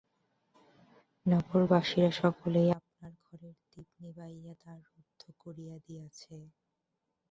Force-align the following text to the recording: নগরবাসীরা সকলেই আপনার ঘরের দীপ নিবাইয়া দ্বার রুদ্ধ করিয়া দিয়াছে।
নগরবাসীরা 1.25 2.11
সকলেই 2.21 2.69
আপনার 2.79 3.11
ঘরের 3.25 3.55
দীপ 3.69 3.89
নিবাইয়া 4.01 4.53
দ্বার 4.53 4.79
রুদ্ধ 4.87 5.21
করিয়া 5.41 5.75
দিয়াছে। 5.85 6.35